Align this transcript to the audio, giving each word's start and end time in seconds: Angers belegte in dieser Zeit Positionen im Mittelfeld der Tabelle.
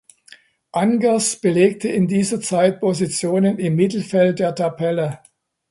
Angers 0.73 1.35
belegte 1.41 1.87
in 1.89 2.07
dieser 2.07 2.41
Zeit 2.41 2.79
Positionen 2.79 3.59
im 3.59 3.75
Mittelfeld 3.75 4.39
der 4.39 4.55
Tabelle. 4.55 5.19